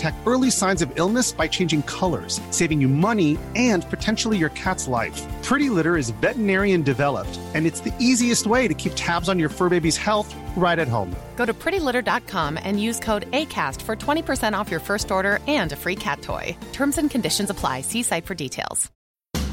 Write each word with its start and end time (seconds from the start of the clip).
detect 0.00 0.26
early 0.26 0.50
signs 0.50 0.80
of 0.80 0.90
illness 0.96 1.30
by 1.30 1.46
changing 1.46 1.82
colors, 1.82 2.40
saving 2.50 2.80
you 2.80 2.88
money 2.88 3.36
and 3.54 3.88
potentially 3.90 4.38
your 4.38 4.50
cat's 4.50 4.88
life. 4.88 5.20
Pretty 5.42 5.68
Litter 5.68 5.96
is 5.96 6.10
veterinarian 6.22 6.82
developed, 6.82 7.38
and 7.54 7.66
it's 7.66 7.80
the 7.80 7.94
easiest 8.00 8.46
way 8.46 8.66
to 8.68 8.74
keep 8.74 8.92
tabs 8.94 9.28
on 9.28 9.38
your 9.38 9.50
fur 9.50 9.68
baby's 9.68 9.98
health 9.98 10.34
right 10.56 10.78
at 10.78 10.88
home. 10.88 11.14
Go 11.36 11.44
to 11.44 11.52
prettylitter.com 11.52 12.58
and 12.62 12.80
use 12.80 12.98
code 13.00 13.30
ACAST 13.32 13.82
for 13.82 13.96
20% 13.96 14.54
off 14.58 14.70
your 14.70 14.80
first 14.80 15.10
order 15.10 15.38
and 15.46 15.72
a 15.72 15.76
free 15.76 15.96
cat 15.96 16.22
toy. 16.22 16.56
Terms 16.72 16.98
and 16.98 17.10
conditions 17.10 17.50
apply. 17.50 17.82
See 17.82 18.02
site 18.02 18.26
for 18.26 18.34
details. 18.34 18.90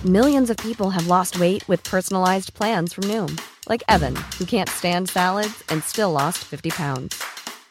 Millions 0.05 0.49
of 0.49 0.57
people 0.57 0.91
have 0.91 1.07
lost 1.07 1.39
weight 1.39 1.67
with 1.67 1.83
personalized 1.83 2.53
plans 2.53 2.93
from 2.93 3.05
Noom, 3.05 3.31
like 3.67 3.83
Evan, 3.89 4.15
who 4.37 4.45
can't 4.45 4.69
stand 4.69 5.09
salads 5.09 5.63
and 5.69 5.83
still 5.83 6.11
lost 6.11 6.37
50 6.45 6.69
pounds. 6.69 7.36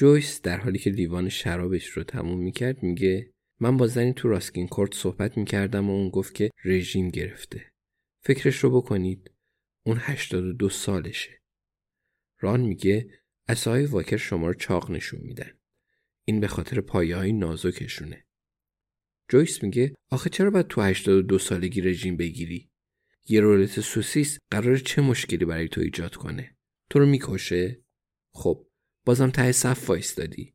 جویس 0.00 0.42
در 0.42 0.56
حالی 0.56 0.78
که 0.78 0.90
لیوان 0.90 1.28
شرابش 1.28 1.86
رو 1.86 2.04
تموم 2.04 2.38
می‌کرد 2.38 2.82
میگه 2.82 3.32
من 3.60 3.76
با 3.76 3.86
زنی 3.86 4.12
تو 4.12 4.28
راسکین 4.28 4.68
کورت 4.68 4.94
صحبت 4.94 5.38
می‌کردم 5.38 5.90
و 5.90 5.92
اون 5.92 6.10
گفت 6.10 6.34
که 6.34 6.50
رژیم 6.64 7.08
گرفته. 7.08 7.72
فکرش 8.24 8.58
رو 8.58 8.70
بکنید. 8.70 9.30
اون 9.86 9.96
82 10.00 10.68
سالشه. 10.68 11.42
ران 12.40 12.60
میگه 12.60 13.10
اسای 13.48 13.86
واکر 13.86 14.16
شما 14.16 14.46
رو 14.46 14.54
چاق 14.54 14.90
نشون 14.90 15.20
میدن. 15.20 15.52
این 16.24 16.40
به 16.40 16.48
خاطر 16.48 16.80
پایه 16.80 17.16
های 17.16 17.32
نازکشونه. 17.32 18.26
جویس 19.28 19.62
میگه 19.62 19.94
آخه 20.10 20.30
چرا 20.30 20.50
باید 20.50 20.66
تو 20.66 20.82
82 20.82 21.38
سالگی 21.38 21.80
رژیم 21.80 22.16
بگیری؟ 22.16 22.70
یه 23.28 23.40
رولت 23.40 23.80
سوسیس 23.80 24.38
قرار 24.50 24.76
چه 24.76 25.02
مشکلی 25.02 25.44
برای 25.44 25.68
تو 25.68 25.80
ایجاد 25.80 26.16
کنه؟ 26.16 26.56
تو 26.90 26.98
رو 26.98 27.06
می‌کشه؟ 27.06 27.82
خب 28.34 28.67
بازم 29.08 29.30
ته 29.30 29.52
صف 29.52 29.90
وایستادی. 29.90 30.54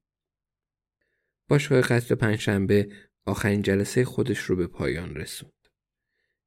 باشگاه 1.49 1.81
قتل 1.81 2.15
پنجشنبه 2.15 2.91
آخرین 3.25 3.61
جلسه 3.61 4.05
خودش 4.05 4.39
رو 4.39 4.55
به 4.55 4.67
پایان 4.67 5.15
رسوند. 5.15 5.67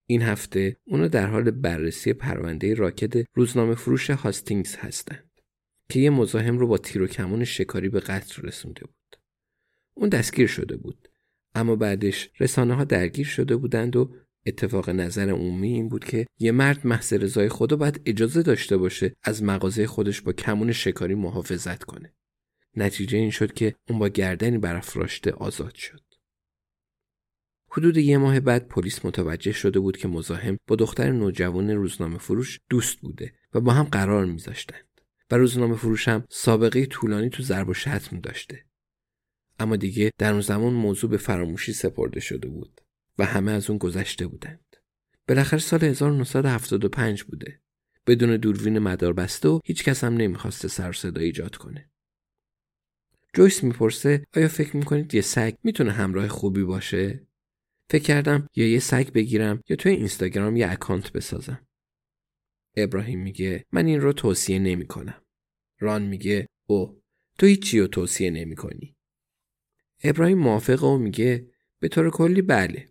این 0.06 0.22
هفته 0.22 0.76
اونو 0.84 1.08
در 1.08 1.26
حال 1.26 1.50
بررسی 1.50 2.12
پرونده 2.12 2.74
راکت 2.74 3.26
روزنامه 3.34 3.74
فروش 3.74 4.10
هاستینگز 4.10 4.76
هستند 4.76 5.30
که 5.88 6.00
یه 6.00 6.10
مزاحم 6.10 6.58
رو 6.58 6.66
با 6.66 6.78
تیر 6.78 7.02
و 7.02 7.06
کمون 7.06 7.44
شکاری 7.44 7.88
به 7.88 8.00
قتل 8.00 8.42
رسونده 8.42 8.80
بود. 8.80 9.16
اون 9.94 10.08
دستگیر 10.08 10.46
شده 10.46 10.76
بود 10.76 11.08
اما 11.54 11.76
بعدش 11.76 12.30
رسانه 12.40 12.74
ها 12.74 12.84
درگیر 12.84 13.26
شده 13.26 13.56
بودند 13.56 13.96
و 13.96 14.16
اتفاق 14.46 14.90
نظر 14.90 15.30
عمومی 15.30 15.72
این 15.72 15.88
بود 15.88 16.04
که 16.04 16.26
یه 16.38 16.52
مرد 16.52 16.86
محض 16.86 17.12
رضای 17.12 17.48
خدا 17.48 17.76
باید 17.76 18.00
اجازه 18.06 18.42
داشته 18.42 18.76
باشه 18.76 19.16
از 19.22 19.42
مغازه 19.42 19.86
خودش 19.86 20.20
با 20.20 20.32
کمون 20.32 20.72
شکاری 20.72 21.14
محافظت 21.14 21.84
کنه. 21.84 22.14
نتیجه 22.76 23.18
این 23.18 23.30
شد 23.30 23.52
که 23.52 23.74
اون 23.88 23.98
با 23.98 24.08
گردنی 24.08 24.58
برافراشته 24.58 25.32
آزاد 25.32 25.74
شد. 25.74 26.00
حدود 27.70 27.96
یه 27.96 28.18
ماه 28.18 28.40
بعد 28.40 28.68
پلیس 28.68 29.04
متوجه 29.04 29.52
شده 29.52 29.80
بود 29.80 29.96
که 29.96 30.08
مزاحم 30.08 30.56
با 30.66 30.76
دختر 30.76 31.12
نوجوان 31.12 31.70
روزنامه 31.70 32.18
فروش 32.18 32.60
دوست 32.70 33.00
بوده 33.00 33.32
و 33.54 33.60
با 33.60 33.72
هم 33.72 33.84
قرار 33.84 34.24
میذاشتند 34.24 35.00
و 35.30 35.36
روزنامه 35.36 35.76
فروش 35.76 36.08
هم 36.08 36.24
سابقه 36.30 36.86
طولانی 36.86 37.30
تو 37.30 37.42
ضرب 37.42 37.68
و 37.68 37.74
شتم 37.74 38.20
داشته. 38.20 38.64
اما 39.58 39.76
دیگه 39.76 40.10
در 40.18 40.32
اون 40.32 40.40
زمان 40.40 40.72
موضوع 40.72 41.10
به 41.10 41.16
فراموشی 41.16 41.72
سپرده 41.72 42.20
شده 42.20 42.48
بود 42.48 42.80
و 43.18 43.24
همه 43.24 43.52
از 43.52 43.70
اون 43.70 43.78
گذشته 43.78 44.26
بودند. 44.26 44.76
بالاخره 45.28 45.60
سال 45.60 45.84
1975 45.84 47.22
بوده. 47.22 47.60
بدون 48.06 48.36
دوربین 48.36 48.78
مدار 48.78 49.12
بسته 49.12 49.48
و 49.48 49.60
هیچ 49.64 49.84
کس 49.84 50.04
هم 50.04 50.14
نمی‌خواسته 50.14 50.68
سر 50.68 50.92
صدا 50.92 51.20
ایجاد 51.20 51.56
کنه. 51.56 51.90
جویس 53.34 53.64
می‌پرسه 53.64 54.26
آیا 54.36 54.48
فکر 54.48 54.76
می‌کنید 54.76 55.14
یه 55.14 55.20
سگ 55.20 55.54
می‌تونه 55.64 55.92
همراه 55.92 56.28
خوبی 56.28 56.62
باشه؟ 56.62 57.26
فکر 57.90 58.02
کردم 58.02 58.48
یا 58.56 58.68
یه 58.68 58.78
سگ 58.78 59.12
بگیرم 59.12 59.62
یا 59.68 59.76
توی 59.76 59.92
اینستاگرام 59.92 60.56
یه 60.56 60.70
اکانت 60.70 61.12
بسازم. 61.12 61.66
ابراهیم 62.76 63.22
میگه 63.22 63.64
من 63.72 63.86
این 63.86 64.00
رو 64.00 64.12
توصیه 64.12 64.58
نمی 64.58 64.86
کنم. 64.86 65.22
ران 65.80 66.02
میگه 66.02 66.46
او 66.66 67.02
تو 67.38 67.46
هیچی 67.46 67.80
رو 67.80 67.86
توصیه 67.86 68.30
نمی 68.30 68.56
کنی. 68.56 68.96
ابراهیم 70.04 70.38
موافقه 70.38 70.86
و 70.86 70.98
میگه 70.98 71.50
به 71.80 71.88
طور 71.88 72.10
کلی 72.10 72.42
بله. 72.42 72.88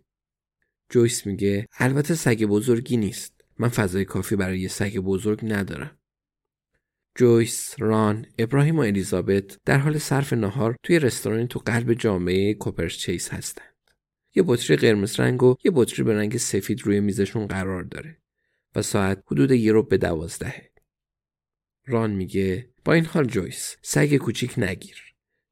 جویس 0.90 1.26
میگه 1.26 1.68
البته 1.78 2.14
سگ 2.14 2.44
بزرگی 2.44 2.96
نیست. 2.96 3.44
من 3.58 3.68
فضای 3.68 4.04
کافی 4.04 4.36
برای 4.36 4.60
یه 4.60 4.68
سگ 4.68 4.98
بزرگ 4.98 5.40
ندارم. 5.42 5.98
جویس، 7.18 7.74
ران، 7.78 8.26
ابراهیم 8.38 8.76
و 8.76 8.80
الیزابت 8.80 9.58
در 9.64 9.78
حال 9.78 9.98
صرف 9.98 10.32
نهار 10.32 10.76
توی 10.82 10.98
رستورانی 10.98 11.46
تو 11.46 11.58
قلب 11.58 11.94
جامعه 11.94 12.54
کوپرس 12.54 12.92
چیس 12.92 13.28
هستند. 13.28 13.74
یه 14.34 14.42
بطری 14.46 14.76
قرمز 14.76 15.20
رنگ 15.20 15.42
و 15.42 15.56
یه 15.64 15.70
بطری 15.74 16.02
به 16.02 16.14
رنگ 16.14 16.36
سفید 16.36 16.80
روی 16.80 17.00
میزشون 17.00 17.46
قرار 17.46 17.82
داره 17.82 18.18
و 18.74 18.82
ساعت 18.82 19.22
حدود 19.26 19.50
یه 19.50 19.72
ربع 19.72 19.82
به 19.82 19.98
دوازدهه. 19.98 20.70
ران 21.86 22.10
میگه 22.10 22.70
با 22.84 22.92
این 22.92 23.04
حال 23.04 23.24
جویس 23.24 23.76
سگ 23.82 24.16
کوچیک 24.16 24.54
نگیر. 24.58 25.02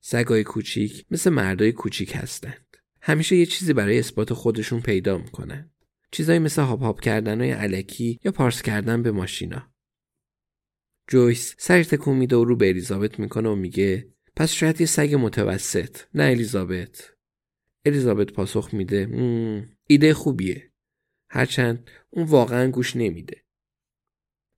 سگای 0.00 0.44
کوچیک 0.44 1.04
مثل 1.10 1.30
مردای 1.30 1.72
کوچیک 1.72 2.12
هستند. 2.16 2.63
همیشه 3.06 3.36
یه 3.36 3.46
چیزی 3.46 3.72
برای 3.72 3.98
اثبات 3.98 4.32
خودشون 4.32 4.80
پیدا 4.80 5.18
می‌کنن. 5.18 5.70
چیزایی 6.10 6.38
مثل 6.38 6.62
هاپ 6.62 6.82
هاپ 6.82 7.00
کردن 7.00 7.40
های 7.40 7.50
علکی 7.50 8.20
یا 8.24 8.32
پارس 8.32 8.62
کردن 8.62 9.02
به 9.02 9.10
ماشینا. 9.10 9.72
جویس 11.08 11.54
سر 11.58 11.82
تکون 11.82 12.16
میده 12.16 12.36
و 12.36 12.44
رو 12.44 12.56
به 12.56 12.68
الیزابت 12.68 13.18
می‌کنه 13.20 13.48
و 13.48 13.54
میگه 13.54 14.14
پس 14.36 14.52
شاید 14.52 14.80
یه 14.80 14.86
سگ 14.86 15.16
متوسط. 15.20 15.98
نه 16.14 16.24
الیزابت. 16.24 17.14
الیزابت 17.84 18.32
پاسخ 18.32 18.74
میده 18.74 19.08
ایده 19.86 20.14
خوبیه. 20.14 20.72
هرچند 21.30 21.90
اون 22.10 22.26
واقعا 22.26 22.70
گوش 22.70 22.96
نمیده. 22.96 23.44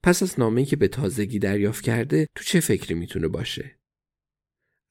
پس 0.02 0.22
از 0.22 0.40
نامه‌ای 0.40 0.66
که 0.66 0.76
به 0.76 0.88
تازگی 0.88 1.38
دریافت 1.38 1.84
کرده 1.84 2.26
تو 2.34 2.44
چه 2.44 2.60
فکری 2.60 2.94
می‌تونه 2.94 3.28
باشه؟ 3.28 3.78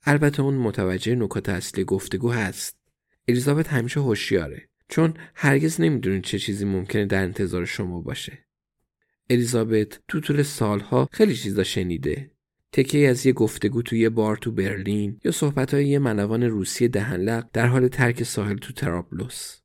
البته 0.04 0.42
اون 0.42 0.56
متوجه 0.56 1.16
نکات 1.16 1.50
اصلی 1.50 1.84
گفتگو 1.84 2.32
هست. 2.32 2.85
الیزابت 3.28 3.68
همیشه 3.68 4.00
هوشیاره 4.00 4.70
چون 4.90 5.14
هرگز 5.36 5.82
نمی‌دونه 5.82 6.22
چه 6.22 6.40
چیزی 6.40 6.66
ممکنه 6.66 7.06
در 7.06 7.24
انتظار 7.24 7.66
شما 7.66 8.02
باشه 8.02 8.46
الیزابت 9.30 10.00
تو 10.08 10.20
طول 10.20 10.44
سالها 10.44 11.10
خیلی 11.12 11.36
چیزا 11.36 11.64
شنیده. 11.64 12.32
تکه 12.72 13.10
از 13.10 13.26
یه 13.26 13.34
گفتگو 13.34 13.82
توی 13.82 14.00
یه 14.00 14.10
بار 14.10 14.38
تو 14.38 14.52
برلین 14.52 15.20
یا 15.24 15.32
صحبت 15.32 15.74
های 15.74 15.88
یه 15.88 16.00
منوان 16.00 16.44
روسی 16.44 16.88
دهنلق 16.88 17.48
در 17.54 17.68
حال 17.68 17.88
ترک 17.88 18.24
ساحل 18.24 18.58
تو 18.58 18.74
ترابلوس. 18.74 19.62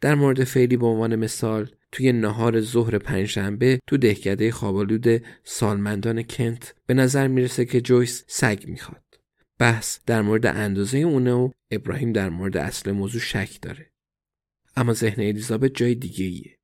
در 0.00 0.14
مورد 0.14 0.44
فعلی 0.44 0.76
به 0.76 0.86
عنوان 0.86 1.16
مثال 1.16 1.70
توی 1.92 2.12
نهار 2.12 2.60
ظهر 2.60 2.98
پنجشنبه 2.98 3.80
تو 3.86 3.96
دهکده 3.96 4.50
خوابالود 4.50 5.22
سالمندان 5.44 6.22
کنت 6.22 6.74
به 6.86 6.94
نظر 6.94 7.28
می‌رسه 7.28 7.64
که 7.64 7.80
جویس 7.80 8.24
سگ 8.26 8.62
می‌خواد. 8.66 9.07
بحث 9.58 9.98
در 10.06 10.22
مورد 10.22 10.46
اندازه 10.46 10.98
اونه 10.98 11.32
و 11.32 11.50
ابراهیم 11.70 12.12
در 12.12 12.28
مورد 12.28 12.56
اصل 12.56 12.92
موضوع 12.92 13.20
شک 13.20 13.60
داره. 13.62 13.92
اما 14.76 14.92
ذهن 14.92 15.22
الیزابت 15.22 15.74
جای 15.74 15.94
دیگه 15.94 16.24
ایه. 16.24 16.58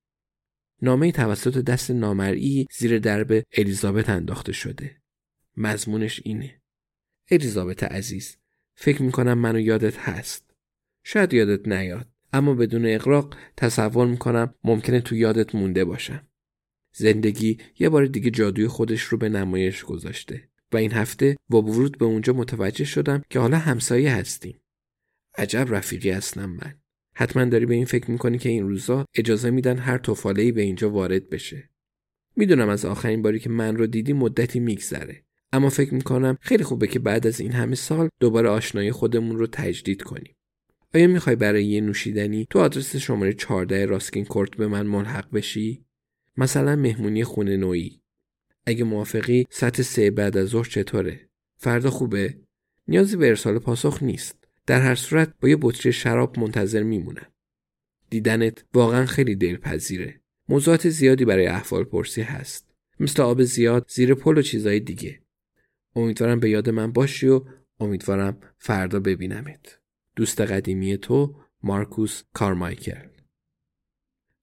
نامه 0.83 1.13
توسط 1.13 1.59
دست 1.59 1.91
نامرئی 1.91 2.67
زیر 2.79 2.99
درب 2.99 3.45
الیزابت 3.53 4.09
انداخته 4.09 4.53
شده. 4.53 5.03
مضمونش 5.57 6.21
اینه. 6.25 6.61
الیزابت 7.31 7.85
عزیز 7.85 8.37
فکر 8.75 9.03
می‌کنم 9.03 9.39
منو 9.39 9.61
یادت 9.61 9.99
هست. 9.99 10.55
شاید 11.05 11.35
یادت 11.35 11.69
نیاد 11.69 12.09
اما 12.33 12.55
بدون 12.55 12.87
اقراق 12.87 13.37
تصور 13.57 14.07
می‌کنم 14.07 14.55
ممکنه 14.65 15.01
تو 15.01 15.17
یادت 15.17 15.55
مونده 15.55 15.85
باشم. 15.85 16.29
زندگی 16.93 17.59
یه 17.79 17.89
بار 17.89 18.07
دیگه 18.07 18.31
جادوی 18.31 18.69
خودش 18.69 19.03
رو 19.03 19.19
به 19.19 19.29
نمایش 19.29 19.85
گذاشته 19.85 20.49
و 20.75 20.77
این 20.77 20.93
هفته 20.93 21.37
با 21.49 21.63
ورود 21.63 21.99
به 21.99 22.05
اونجا 22.05 22.33
متوجه 22.33 22.85
شدم 22.85 23.23
که 23.31 23.39
حالا 23.39 23.59
همسایه 23.59 24.15
هستیم. 24.15 24.61
عجب 25.39 25.67
رفیقی 25.71 26.11
هستم 26.11 26.51
من. 26.51 26.75
حتما 27.17 27.45
داری 27.45 27.67
به 27.67 27.75
این 27.75 27.85
فکر 27.85 28.11
می‌کنی 28.11 28.39
که 28.39 28.49
این 28.49 28.69
روزا 28.69 29.05
اجازه 29.15 29.51
میدن 29.51 29.79
هر 29.79 29.99
توفالهی 29.99 30.53
به 30.53 30.63
اینجا 30.63 30.91
وارد 30.91 31.31
بشه. 31.31 31.71
می‌دونم 32.37 32.69
از 32.69 32.85
آخرین 32.85 33.23
باری 33.23 33.39
که 33.39 33.51
من 33.51 33.77
رو 33.77 33.87
دیدی 33.87 34.13
مدتی 34.13 34.61
میگذره. 34.61 35.25
اما 35.53 35.69
فکر 35.69 35.95
می‌کنم 35.95 36.39
خیلی 36.41 36.65
خوبه 36.65 36.87
که 36.87 36.99
بعد 36.99 37.27
از 37.27 37.41
این 37.41 37.53
همه 37.53 37.75
سال 37.75 38.09
دوباره 38.21 38.49
آشنایی 38.49 38.93
خودمون 38.93 39.37
رو 39.37 39.47
تجدید 39.47 40.03
کنیم. 40.03 40.35
آیا 40.95 41.07
می‌خوای 41.07 41.37
برای 41.37 41.65
یه 41.65 41.81
نوشیدنی 41.81 42.47
تو 42.51 42.59
آدرس 42.59 42.97
شماره 42.97 43.33
14 43.33 43.87
راسکین 43.87 44.25
کورت 44.25 44.57
به 44.57 44.67
من 44.67 44.87
ملحق 44.87 45.31
بشی؟ 45.31 45.85
مثلا 46.37 46.77
مهمونی 46.77 47.25
خونه 47.25 47.57
نوعی. 47.57 48.04
اگه 48.67 48.85
موافقی 48.85 49.47
سطح 49.51 49.83
سه 49.83 50.11
بعد 50.11 50.37
از 50.37 50.49
ظهر 50.49 50.65
چطوره؟ 50.65 51.29
فردا 51.57 51.91
خوبه؟ 51.91 52.39
نیازی 52.89 53.17
به 53.17 53.29
ارسال 53.29 53.59
پاسخ 53.59 54.03
نیست. 54.03 54.49
در 54.67 54.81
هر 54.81 54.95
صورت 54.95 55.35
با 55.41 55.49
یه 55.49 55.59
بطری 55.61 55.93
شراب 55.93 56.39
منتظر 56.39 56.83
میمونم. 56.83 57.27
دیدنت 58.11 58.65
واقعا 58.75 59.07
خیلی 59.07 59.35
دلپذیره. 59.35 60.21
موضوعات 60.49 60.89
زیادی 60.89 61.25
برای 61.25 61.47
احوال 61.47 61.85
پرسی 61.85 62.23
هست. 62.23 62.75
مثل 63.01 63.23
آب 63.23 63.43
زیاد، 63.43 63.87
زیر 63.91 64.15
پل 64.15 64.39
و 64.39 64.43
چیزای 64.43 64.81
دیگه. 64.81 65.23
امیدوارم 65.97 66.41
به 66.41 66.51
یاد 66.51 66.71
من 66.71 66.93
باشی 66.93 67.29
و 67.29 67.45
امیدوارم 67.81 68.41
فردا 68.59 69.01
ببینمت. 69.01 69.81
دوست 70.17 70.41
قدیمی 70.41 70.97
تو 70.97 71.37
مارکوس 71.63 72.23
کارمایکل 72.33 73.09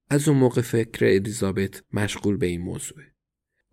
از 0.09 0.27
اون 0.27 0.37
موقع 0.37 0.61
فکر 0.61 1.05
الیزابت 1.05 1.83
مشغول 1.93 2.37
به 2.37 2.45
این 2.45 2.61
موضوع. 2.61 3.03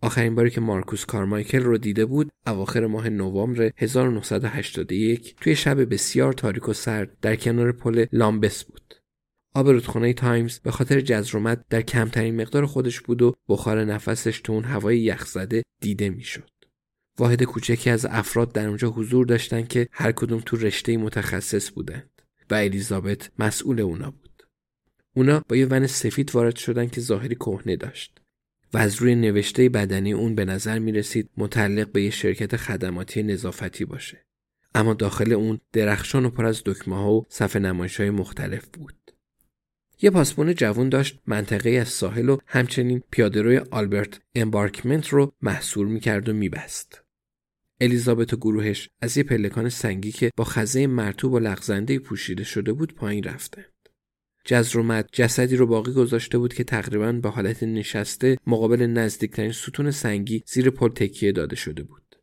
آخرین 0.01 0.35
باری 0.35 0.49
که 0.49 0.61
مارکوس 0.61 1.05
کارمایکل 1.05 1.59
رو 1.59 1.77
دیده 1.77 2.05
بود 2.05 2.31
اواخر 2.47 2.85
ماه 2.85 3.09
نوامبر 3.09 3.71
1981 3.77 5.35
توی 5.41 5.55
شب 5.55 5.93
بسیار 5.93 6.33
تاریک 6.33 6.69
و 6.69 6.73
سرد 6.73 7.17
در 7.21 7.35
کنار 7.35 7.71
پل 7.71 8.05
لامبس 8.11 8.63
بود. 8.63 8.93
آب 9.55 9.69
رودخانه 9.69 10.13
تایمز 10.13 10.59
به 10.59 10.71
خاطر 10.71 11.01
جزر 11.01 11.33
و 11.33 11.44
مد 11.44 11.65
در 11.69 11.81
کمترین 11.81 12.41
مقدار 12.41 12.65
خودش 12.65 13.01
بود 13.01 13.21
و 13.21 13.35
بخار 13.49 13.83
نفسش 13.85 14.41
تو 14.41 14.53
اون 14.53 14.63
هوای 14.63 14.99
یخزده 14.99 15.63
دیده 15.81 16.09
می‌شد. 16.09 16.49
واحد 17.17 17.43
کوچکی 17.43 17.89
از 17.89 18.05
افراد 18.05 18.51
در 18.51 18.67
اونجا 18.67 18.89
حضور 18.89 19.25
داشتن 19.25 19.65
که 19.65 19.87
هر 19.91 20.11
کدوم 20.11 20.41
تو 20.45 20.57
رشته 20.57 20.97
متخصص 20.97 21.71
بودند 21.71 22.21
و 22.49 22.55
الیزابت 22.55 23.31
مسئول 23.39 23.79
اونا 23.79 24.11
بود. 24.11 24.43
اونا 25.15 25.43
با 25.47 25.55
یه 25.55 25.65
ون 25.65 25.87
سفید 25.87 26.35
وارد 26.35 26.55
شدن 26.55 26.87
که 26.87 27.01
ظاهری 27.01 27.35
کهنه 27.35 27.75
داشت 27.75 28.18
و 28.73 28.77
از 28.77 28.95
روی 28.95 29.15
نوشته 29.15 29.69
بدنی 29.69 30.13
اون 30.13 30.35
به 30.35 30.45
نظر 30.45 30.79
می 30.79 30.91
رسید 30.91 31.29
متعلق 31.37 31.91
به 31.91 32.03
یه 32.03 32.09
شرکت 32.09 32.57
خدماتی 32.57 33.23
نظافتی 33.23 33.85
باشه. 33.85 34.25
اما 34.75 34.93
داخل 34.93 35.33
اون 35.33 35.59
درخشان 35.73 36.25
و 36.25 36.29
پر 36.29 36.45
از 36.45 36.61
دکمه 36.65 36.95
ها 36.95 37.13
و 37.13 37.25
صفحه 37.29 37.61
نمایش 37.61 37.99
های 37.99 38.09
مختلف 38.09 38.67
بود. 38.73 38.95
یه 40.01 40.09
پاسپون 40.09 40.53
جوون 40.53 40.89
داشت 40.89 41.19
منطقه 41.27 41.69
از 41.69 41.87
ساحل 41.87 42.29
و 42.29 42.37
همچنین 42.45 43.03
پیادهروی 43.11 43.57
آلبرت 43.57 44.19
امبارکمنت 44.35 45.07
رو 45.07 45.33
محصور 45.41 45.87
می‌کرد 45.87 46.29
و 46.29 46.33
میبست. 46.33 47.03
الیزابت 47.81 48.33
و 48.33 48.37
گروهش 48.37 48.89
از 49.01 49.17
یه 49.17 49.23
پلکان 49.23 49.69
سنگی 49.69 50.11
که 50.11 50.31
با 50.37 50.43
خزه 50.43 50.87
مرتوب 50.87 51.33
و 51.33 51.39
لغزنده 51.39 51.99
پوشیده 51.99 52.43
شده 52.43 52.73
بود 52.73 52.95
پایین 52.95 53.23
رفتند. 53.23 53.68
جزرومت 54.49 55.09
جسدی 55.13 55.55
رو 55.55 55.67
باقی 55.67 55.91
گذاشته 55.91 56.37
بود 56.37 56.53
که 56.53 56.63
تقریبا 56.63 57.11
به 57.11 57.29
حالت 57.29 57.63
نشسته 57.63 58.37
مقابل 58.47 58.81
نزدیکترین 58.81 59.51
ستون 59.51 59.91
سنگی 59.91 60.43
زیر 60.47 60.69
پل 60.69 60.89
تکیه 60.89 61.31
داده 61.31 61.55
شده 61.55 61.83
بود. 61.83 62.15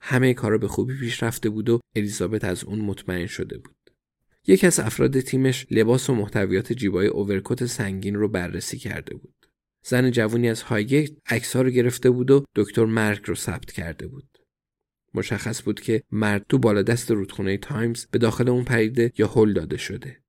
همه 0.00 0.34
کارا 0.34 0.58
به 0.58 0.68
خوبی 0.68 0.98
پیش 0.98 1.22
رفته 1.22 1.50
بود 1.50 1.68
و 1.68 1.80
الیزابت 1.96 2.44
از 2.44 2.64
اون 2.64 2.78
مطمئن 2.78 3.26
شده 3.26 3.58
بود. 3.58 3.90
یکی 4.46 4.66
از 4.66 4.80
افراد 4.80 5.20
تیمش 5.20 5.66
لباس 5.70 6.10
و 6.10 6.14
محتویات 6.14 6.72
جیبای 6.72 7.06
اوورکوت 7.06 7.66
سنگین 7.66 8.14
رو 8.14 8.28
بررسی 8.28 8.78
کرده 8.78 9.14
بود. 9.14 9.46
زن 9.86 10.10
جوونی 10.10 10.48
از 10.48 10.62
هایگیت 10.62 11.10
عکس‌ها 11.26 11.62
رو 11.62 11.70
گرفته 11.70 12.10
بود 12.10 12.30
و 12.30 12.44
دکتر 12.56 12.84
مرگ 12.84 13.22
رو 13.24 13.34
ثبت 13.34 13.72
کرده 13.72 14.06
بود. 14.06 14.38
مشخص 15.14 15.62
بود 15.62 15.80
که 15.80 16.02
مرد 16.12 16.46
تو 16.48 16.58
بالا 16.58 16.82
دست 16.82 17.10
رودخونه 17.10 17.56
تایمز 17.56 18.06
به 18.06 18.18
داخل 18.18 18.48
اون 18.48 18.64
پریده 18.64 19.12
یا 19.18 19.28
هل 19.28 19.52
داده 19.52 19.76
شده. 19.76 20.23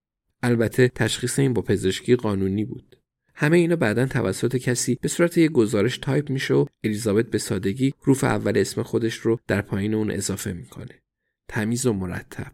البته 0.46 0.88
تشخیص 0.88 1.40
این 1.40 1.54
با 1.54 1.62
پزشکی 1.62 2.16
قانونی 2.16 2.66
بود. 2.66 2.96
همه 3.36 3.58
اینا 3.58 3.76
بعدا 3.76 4.06
توسط 4.06 4.56
کسی 4.56 4.98
به 5.02 5.08
صورت 5.08 5.38
یک 5.38 5.52
گزارش 5.52 5.98
تایپ 5.98 6.30
میشه 6.30 6.54
و 6.54 6.66
الیزابت 6.84 7.26
به 7.26 7.38
سادگی 7.38 7.94
حروف 8.04 8.24
اول 8.24 8.58
اسم 8.58 8.84
خودش 8.84 9.16
رو 9.16 9.40
در 9.48 9.62
پایین 9.62 9.94
اون 9.94 10.12
اضافه 10.12 10.54
می‌کنه. 10.54 11.02
تمیز 11.48 11.86
و 11.86 11.94
مرتب. 11.94 12.52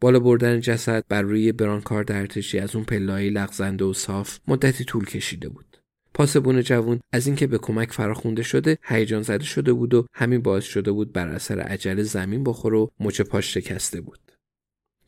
بالا 0.00 0.20
بردن 0.20 0.60
جسد 0.60 1.04
بر 1.08 1.22
روی 1.22 1.52
برانکارد 1.52 2.12
ارتشی 2.12 2.58
از 2.58 2.76
اون 2.76 2.84
پله‌های 2.84 3.30
لغزنده 3.30 3.84
و 3.84 3.92
صاف 3.92 4.38
مدتی 4.48 4.84
طول 4.84 5.04
کشیده 5.04 5.48
بود. 5.48 5.76
پاسبون 6.14 6.62
جوون 6.62 7.00
از 7.12 7.26
اینکه 7.26 7.46
به 7.46 7.58
کمک 7.58 7.92
فراخونده 7.92 8.42
شده 8.42 8.78
هیجان 8.82 9.22
زده 9.22 9.44
شده 9.44 9.72
بود 9.72 9.94
و 9.94 10.06
همین 10.14 10.42
باعث 10.42 10.64
شده 10.64 10.92
بود 10.92 11.12
بر 11.12 11.28
اثر 11.28 11.60
عجله 11.60 12.02
زمین 12.02 12.44
بخوره 12.44 12.78
و 12.78 12.88
مچ 13.00 13.20
پاش 13.20 13.54
شکسته 13.54 14.00
بود 14.00 14.25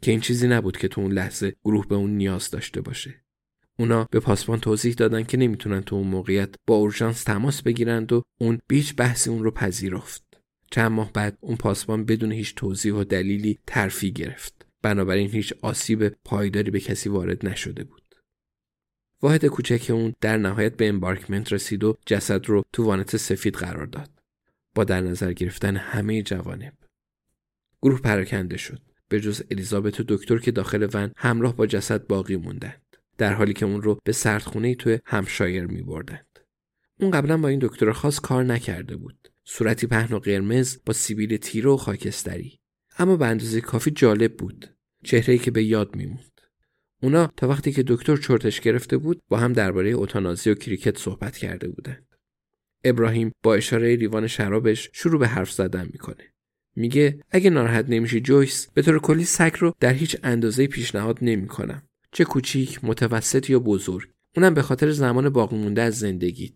که 0.02 0.10
این 0.10 0.20
چیزی 0.20 0.48
نبود 0.48 0.76
که 0.76 0.88
تو 0.88 1.00
اون 1.00 1.12
لحظه 1.12 1.56
گروه 1.64 1.86
به 1.86 1.94
اون 1.94 2.10
نیاز 2.10 2.50
داشته 2.50 2.80
باشه. 2.80 3.14
اونا 3.78 4.08
به 4.10 4.20
پاسبان 4.20 4.60
توضیح 4.60 4.94
دادن 4.94 5.24
که 5.24 5.36
نمی‌تونن 5.36 5.80
تو 5.80 5.96
اون 5.96 6.06
موقعیت 6.06 6.54
با 6.66 6.74
اورژانس 6.74 7.22
تماس 7.22 7.62
بگیرند 7.62 8.12
و 8.12 8.22
اون 8.40 8.58
بیچ 8.68 8.94
بحث 8.96 9.28
اون 9.28 9.44
رو 9.44 9.50
پذیرفت. 9.50 10.22
چند 10.70 10.92
ماه 10.92 11.12
بعد 11.12 11.38
اون 11.40 11.56
پاسبان 11.56 12.04
بدون 12.04 12.32
هیچ 12.32 12.54
توضیح 12.54 12.94
و 12.94 13.04
دلیلی 13.04 13.58
ترفی 13.66 14.12
گرفت. 14.12 14.66
بنابراین 14.82 15.30
هیچ 15.30 15.54
آسیب 15.62 16.08
پایداری 16.08 16.70
به 16.70 16.80
کسی 16.80 17.08
وارد 17.08 17.46
نشده 17.46 17.84
بود. 17.84 18.02
واحد 19.22 19.46
کوچک 19.46 19.90
اون 19.90 20.14
در 20.20 20.36
نهایت 20.36 20.76
به 20.76 20.88
امبارکمنت 20.88 21.52
رسید 21.52 21.84
و 21.84 21.96
جسد 22.06 22.46
رو 22.46 22.64
تو 22.72 22.84
وانت 22.84 23.16
سفید 23.16 23.54
قرار 23.54 23.86
داد. 23.86 24.10
با 24.74 24.84
در 24.84 25.00
نظر 25.00 25.32
گرفتن 25.32 25.76
همه 25.76 26.22
جوانب. 26.22 26.74
گروه 27.82 28.00
پراکنده 28.00 28.56
شد. 28.56 28.80
به 29.08 29.20
جز 29.20 29.42
الیزابت 29.50 30.00
و 30.00 30.04
دکتر 30.08 30.38
که 30.38 30.50
داخل 30.50 30.88
ون 30.94 31.12
همراه 31.16 31.56
با 31.56 31.66
جسد 31.66 32.06
باقی 32.06 32.36
موندند 32.36 32.82
در 33.18 33.32
حالی 33.32 33.52
که 33.52 33.66
اون 33.66 33.82
رو 33.82 33.98
به 34.04 34.12
سردخونه 34.12 34.74
توی 34.74 34.98
همشایر 35.04 35.66
می 35.66 35.82
بردند. 35.82 36.38
اون 37.00 37.10
قبلا 37.10 37.36
با 37.36 37.48
این 37.48 37.58
دکتر 37.62 37.92
خاص 37.92 38.20
کار 38.20 38.44
نکرده 38.44 38.96
بود 38.96 39.28
صورتی 39.44 39.86
پهن 39.86 40.14
و 40.14 40.18
قرمز 40.18 40.78
با 40.86 40.92
سیبیل 40.92 41.36
تیره 41.36 41.70
و 41.70 41.76
خاکستری 41.76 42.60
اما 42.98 43.16
به 43.16 43.26
اندازه 43.26 43.60
کافی 43.60 43.90
جالب 43.90 44.36
بود 44.36 44.76
چهره‌ای 45.04 45.38
که 45.38 45.50
به 45.50 45.64
یاد 45.64 45.96
میموند 45.96 46.40
اونا 47.02 47.26
تا 47.36 47.48
وقتی 47.48 47.72
که 47.72 47.84
دکتر 47.86 48.16
چرتش 48.16 48.60
گرفته 48.60 48.96
بود 48.96 49.22
با 49.28 49.36
هم 49.36 49.52
درباره 49.52 49.90
اوتانازی 49.90 50.50
و 50.50 50.54
کریکت 50.54 50.98
صحبت 50.98 51.36
کرده 51.36 51.68
بودند. 51.68 52.06
ابراهیم 52.84 53.32
با 53.42 53.54
اشاره 53.54 53.96
لیوان 53.96 54.26
شرابش 54.26 54.90
شروع 54.92 55.20
به 55.20 55.28
حرف 55.28 55.52
زدن 55.52 55.88
می‌کنه. 55.92 56.32
میگه 56.78 57.20
اگه 57.30 57.50
ناراحت 57.50 57.84
نمیشی 57.88 58.20
جویس 58.20 58.68
به 58.74 58.82
طور 58.82 58.98
کلی 58.98 59.24
سگ 59.24 59.56
رو 59.58 59.74
در 59.80 59.92
هیچ 59.92 60.16
اندازه 60.22 60.66
پیشنهاد 60.66 61.18
نمی‌کنم. 61.22 61.82
چه 62.12 62.24
کوچیک، 62.24 62.80
متوسط 62.82 63.50
یا 63.50 63.58
بزرگ. 63.58 64.08
اونم 64.36 64.54
به 64.54 64.62
خاطر 64.62 64.90
زمان 64.90 65.28
باقی 65.28 65.56
مونده 65.56 65.82
از 65.82 65.98
زندگیت. 65.98 66.52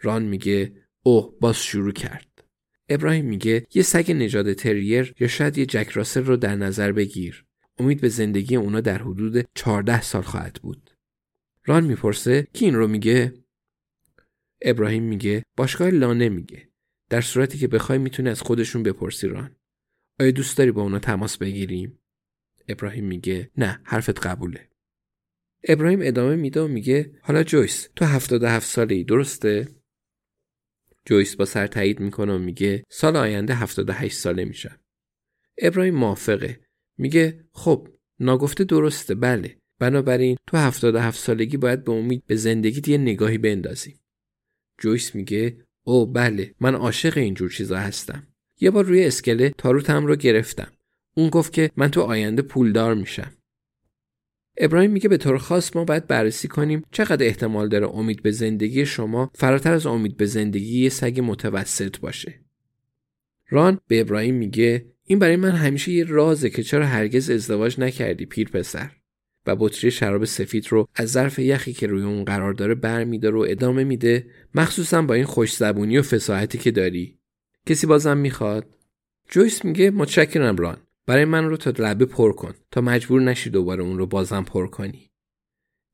ران 0.00 0.22
میگه 0.22 0.72
اوه 1.02 1.34
باز 1.40 1.56
شروع 1.56 1.92
کرد. 1.92 2.44
ابراهیم 2.88 3.24
میگه 3.24 3.66
یه 3.74 3.82
سگ 3.82 4.12
نژاد 4.12 4.52
تریر 4.52 5.14
یا 5.20 5.28
شاید 5.28 5.58
یه 5.58 5.66
جک 5.66 5.88
راسل 5.88 6.24
رو 6.24 6.36
در 6.36 6.56
نظر 6.56 6.92
بگیر. 6.92 7.44
امید 7.78 8.00
به 8.00 8.08
زندگی 8.08 8.56
اونا 8.56 8.80
در 8.80 8.98
حدود 8.98 9.48
14 9.54 10.02
سال 10.02 10.22
خواهد 10.22 10.60
بود. 10.62 10.90
ران 11.64 11.84
می‌پرسه 11.84 12.46
کی 12.52 12.64
این 12.64 12.74
رو 12.74 12.88
میگه؟ 12.88 13.34
ابراهیم 14.62 15.02
میگه 15.02 15.44
باشگاه 15.56 15.90
لانه 15.90 16.28
میگه. 16.28 16.67
در 17.10 17.20
صورتی 17.20 17.58
که 17.58 17.68
بخوای 17.68 17.98
می‌تونی 17.98 18.28
از 18.28 18.42
خودشون 18.42 18.82
بپرسی 18.82 19.28
ران. 19.28 19.56
آیا 20.20 20.30
دوست 20.30 20.58
داری 20.58 20.70
با 20.70 20.82
اونا 20.82 20.98
تماس 20.98 21.38
بگیریم؟ 21.38 21.98
ابراهیم 22.68 23.04
میگه 23.04 23.50
نه 23.56 23.80
حرفت 23.84 24.26
قبوله. 24.26 24.68
ابراهیم 25.64 26.00
ادامه 26.02 26.36
میده 26.36 26.60
و 26.60 26.68
میگه 26.68 27.18
حالا 27.22 27.42
جویس 27.42 27.88
تو 27.96 28.04
77 28.04 28.66
ساله 28.66 28.94
ای 28.94 29.04
درسته؟ 29.04 29.68
جویس 31.04 31.36
با 31.36 31.44
سر 31.44 31.66
تایید 31.66 32.00
می‌کنه 32.00 32.34
و 32.34 32.38
میگه 32.38 32.84
سال 32.88 33.16
آینده 33.16 33.54
78 33.54 34.16
ساله 34.16 34.44
میشم. 34.44 34.80
ابراهیم 35.58 35.94
موافقه 35.94 36.60
میگه 36.98 37.44
خب 37.52 37.88
ناگفته 38.20 38.64
درسته 38.64 39.14
بله 39.14 39.58
بنابراین 39.78 40.36
تو 40.46 40.56
77 40.56 41.18
سالگی 41.18 41.56
باید 41.56 41.84
به 41.84 41.92
امید 41.92 42.26
به 42.26 42.36
زندگی 42.36 42.92
یه 42.92 42.98
نگاهی 42.98 43.38
بندازیم. 43.38 44.00
جویس 44.78 45.14
میگه 45.14 45.67
او 45.88 46.06
بله 46.06 46.54
من 46.60 46.74
عاشق 46.74 47.18
اینجور 47.18 47.50
چیزا 47.50 47.78
هستم. 47.78 48.26
یه 48.60 48.70
بار 48.70 48.84
روی 48.84 49.04
اسکله 49.04 49.54
تاروتم 49.58 50.06
رو 50.06 50.16
گرفتم. 50.16 50.72
اون 51.16 51.30
گفت 51.30 51.52
که 51.52 51.70
من 51.76 51.90
تو 51.90 52.00
آینده 52.00 52.42
پولدار 52.42 52.94
میشم. 52.94 53.32
ابراهیم 54.56 54.90
میگه 54.90 55.08
به 55.08 55.16
طور 55.16 55.38
خاص 55.38 55.76
ما 55.76 55.84
باید 55.84 56.06
بررسی 56.06 56.48
کنیم 56.48 56.82
چقدر 56.92 57.26
احتمال 57.26 57.68
داره 57.68 57.88
امید 57.88 58.22
به 58.22 58.30
زندگی 58.30 58.86
شما 58.86 59.30
فراتر 59.34 59.72
از 59.72 59.86
امید 59.86 60.16
به 60.16 60.26
زندگی 60.26 60.82
یه 60.82 60.88
سگ 60.88 61.20
متوسط 61.24 61.98
باشه. 61.98 62.40
ران 63.48 63.80
به 63.86 64.00
ابراهیم 64.00 64.34
میگه 64.34 64.86
این 65.04 65.18
برای 65.18 65.36
من 65.36 65.50
همیشه 65.50 65.92
یه 65.92 66.04
رازه 66.04 66.50
که 66.50 66.62
چرا 66.62 66.86
هرگز 66.86 67.30
ازدواج 67.30 67.80
نکردی 67.80 68.26
پیر 68.26 68.48
پسر 68.48 68.90
و 69.48 69.56
بطری 69.56 69.90
شراب 69.90 70.24
سفید 70.24 70.66
رو 70.68 70.88
از 70.94 71.12
ظرف 71.12 71.38
یخی 71.38 71.72
که 71.72 71.86
روی 71.86 72.02
اون 72.02 72.24
قرار 72.24 72.52
داره 72.52 72.74
برمیداره 72.74 73.36
و 73.36 73.46
ادامه 73.48 73.84
میده 73.84 74.26
مخصوصا 74.54 75.02
با 75.02 75.14
این 75.14 75.24
خوش 75.24 75.56
زبونی 75.56 75.98
و 75.98 76.02
فساحتی 76.02 76.58
که 76.58 76.70
داری. 76.70 77.18
کسی 77.66 77.86
بازم 77.86 78.16
می‌خواد؟ 78.16 78.66
جویس 79.28 79.64
میگه 79.64 79.90
متشکرم 79.90 80.56
ران. 80.56 80.76
برای 81.06 81.24
من 81.24 81.44
رو 81.44 81.56
تا 81.56 81.72
لبه 81.78 82.06
پر 82.06 82.32
کن. 82.32 82.54
تا 82.70 82.80
مجبور 82.80 83.20
نشی 83.20 83.50
دوباره 83.50 83.82
اون 83.82 83.98
رو 83.98 84.06
بازم 84.06 84.42
پر 84.42 84.66
کنی. 84.66 85.10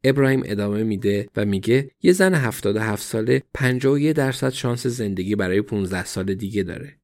ابراهیم 0.04 0.42
ادامه 0.44 0.82
میده 0.82 1.28
و 1.36 1.44
میگه 1.44 1.90
یه 2.02 2.12
زن 2.12 2.34
77 2.34 3.02
ساله 3.02 3.42
51 3.54 4.16
درصد 4.16 4.50
شانس 4.50 4.86
زندگی 4.86 5.36
برای 5.36 5.62
15 5.62 6.04
سال 6.04 6.34
دیگه 6.34 6.62
داره. 6.62 6.98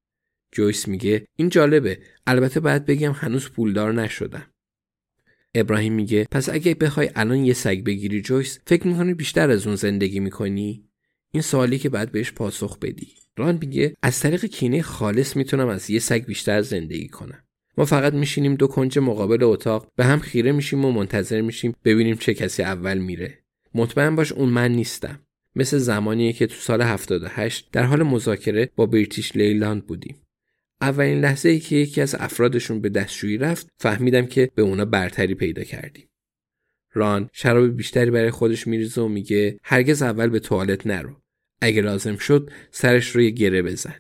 جویس 0.53 0.89
میگه 0.89 1.27
این 1.37 1.49
جالبه. 1.49 1.99
البته 2.27 2.61
باید 2.61 2.85
بگم 2.85 3.13
هنوز 3.13 3.51
پولدار 3.51 3.93
نشدم. 3.95 4.47
ابراهیم 5.55 5.93
میگه 5.93 6.27
پس 6.31 6.49
اگه 6.49 6.75
بخوای 6.75 7.11
الان 7.17 7.45
یه 7.45 7.53
سگ 7.53 7.85
بگیری 7.85 8.21
جویس 8.21 8.59
فکر 8.67 8.87
می‌کنی 8.87 9.15
بیشتر 9.15 9.51
از 9.51 9.67
اون 9.67 9.77
زندگی 9.77 10.21
می‌کنی؟ 10.21 10.85
این 11.33 11.43
سوالی 11.43 11.79
که 11.79 11.89
باید 11.89 12.13
بهش 12.13 12.33
پاسخ 12.33 12.79
بدی. 12.79 13.09
ران 13.37 13.59
میگه 13.61 13.95
از 14.03 14.21
طریق 14.21 14.45
کینه 14.45 14.83
خالص 14.83 15.37
می‌تونم 15.37 15.69
از 15.69 15.91
یه 15.91 15.99
سگ 15.99 16.25
بیشتر 16.25 16.63
زندگی 16.63 17.09
کنم. 17.09 17.45
ما 17.79 17.85
فقط 17.85 18.15
میشینیم 18.15 18.55
دو 18.55 18.67
کنج 18.67 18.99
مقابل 18.99 19.43
اتاق 19.43 19.89
به 19.97 20.05
هم 20.05 20.19
خیره 20.19 20.53
میشیم 20.53 20.85
و 20.85 20.93
منتظر 20.93 21.41
میشیم 21.41 21.75
ببینیم 21.85 22.17
چه 22.17 22.35
کسی 22.35 22.63
اول 22.63 22.99
میره. 22.99 23.39
مطمئن 23.75 24.17
باش 24.17 24.33
اون 24.33 24.49
من 24.49 24.73
نیستم. 24.73 25.21
مثل 25.57 25.79
زمانیه 25.79 26.33
که 26.33 26.47
تو 26.47 26.55
سال 26.55 26.83
78 26.83 27.69
در 27.73 27.85
حال 27.85 28.03
مذاکره 28.03 28.71
با 28.77 28.87
British 28.87 29.37
Leyland 29.37 29.87
بودیم. 29.87 30.17
اولین 30.81 31.21
لحظه 31.21 31.49
ای 31.49 31.61
که 31.61 31.77
یکی 31.77 32.01
از 32.01 32.15
افرادشون 32.15 32.81
به 32.81 32.89
دستشویی 32.89 33.39
رفت 33.39 33.69
فهمیدم 33.79 34.27
که 34.27 34.51
به 34.55 34.63
اونا 34.63 34.85
برتری 34.85 35.35
پیدا 35.35 35.65
کردیم. 35.65 36.09
ران 36.93 37.31
شراب 37.33 37.77
بیشتری 37.77 38.11
برای 38.11 38.31
خودش 38.31 38.67
میریزه 38.67 39.01
و 39.01 39.09
میگه 39.09 39.59
هرگز 39.63 40.03
اول 40.03 40.29
به 40.29 40.39
توالت 40.39 40.87
نرو. 40.87 41.21
اگه 41.61 41.83
لازم 41.83 42.17
شد 42.17 42.51
سرش 42.71 43.17
رو 43.17 43.23
یه 43.23 43.31
گره 43.31 43.63
بزن. 43.63 43.95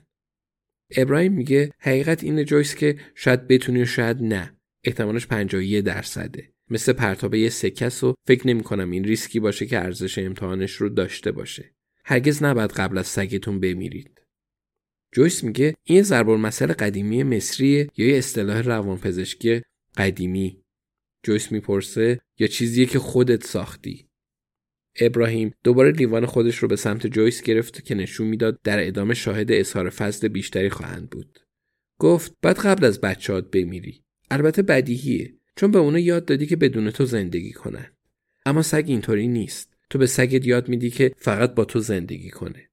ابراهیم 0.96 1.32
میگه 1.32 1.70
حقیقت 1.78 2.25
اینه 2.25 2.44
جویس 2.44 2.75
که 2.75 2.96
شاید 3.14 3.46
بتونی 3.46 3.82
و 3.82 3.84
شاید 3.84 4.22
نه. 4.22 4.56
احتمالش 4.84 5.26
51 5.26 5.84
درصده. 5.84 6.52
مثل 6.70 6.92
پرتابه 6.92 7.38
یه 7.38 7.49
سکس 7.49 8.04
و 8.04 8.14
فکر 8.26 8.46
نمی 8.46 8.62
کنم 8.62 8.90
این 8.90 9.04
ریسکی 9.04 9.40
باشه 9.40 9.66
که 9.66 9.78
ارزش 9.78 10.18
امتحانش 10.18 10.72
رو 10.72 10.88
داشته 10.88 11.32
باشه. 11.32 11.75
هرگز 12.04 12.42
نباید 12.42 12.72
قبل 12.72 12.99
از 12.99 13.06
سگتون 13.06 13.60
بمیرید. 13.60 14.20
جویس 15.12 15.44
میگه 15.44 15.74
این 15.84 16.02
ضرب 16.02 16.30
مسئله 16.30 16.74
قدیمی 16.74 17.22
مصریه 17.22 17.88
یا 17.96 18.06
یه 18.06 18.18
اصطلاح 18.18 18.60
روانپزشکی 18.60 19.62
قدیمی؟ 19.96 20.62
جویس 21.22 21.52
می‌پرسه 21.52 22.20
یا 22.38 22.46
چیزیه 22.46 22.86
که 22.86 22.98
خودت 22.98 23.44
ساختی؟ 23.44 24.08
ابراهیم 25.00 25.54
دوباره 25.64 25.90
لیوان 25.90 26.26
خودش 26.26 26.56
رو 26.56 26.68
به 26.68 26.76
سمت 26.76 27.06
جویس 27.06 27.42
گرفت 27.42 27.84
که 27.84 27.94
نشون 27.94 28.26
می‌داد 28.26 28.60
در 28.64 28.86
ادامه 28.86 29.14
شاهد 29.14 29.52
اظهار 29.52 29.90
فضل 29.90 30.28
بیشتری 30.28 30.70
خواهند 30.70 31.10
بود. 31.10 31.40
گفت 31.98 32.36
بعد 32.42 32.58
قبل 32.58 32.84
از 32.84 33.00
بچهات 33.00 33.50
بمیری. 33.50 34.04
البته 34.30 34.62
بدیهیه 34.62 35.34
چون 35.56 35.70
به 35.70 35.78
اونا 35.78 35.98
یاد 35.98 36.24
دادی 36.24 36.46
که 36.46 36.56
بدون 36.56 36.90
تو 36.90 37.04
زندگی 37.04 37.52
کنن. 37.52 37.86
اما 38.46 38.62
سگ 38.62 38.84
اینطوری 38.86 39.28
نیست. 39.28 39.76
تو 39.90 39.98
به 39.98 40.06
سگت 40.06 40.46
یاد 40.46 40.68
میدی 40.68 40.90
که 40.90 41.12
فقط 41.16 41.54
با 41.54 41.64
تو 41.64 41.80
زندگی 41.80 42.30
کنه. 42.30 42.69